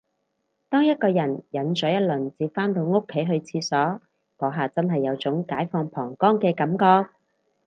[0.67, 4.01] 當一個人忍咗一輪至返到屋企去廁所，
[4.35, 7.11] 嗰下真係有種解放膀胱嘅感覺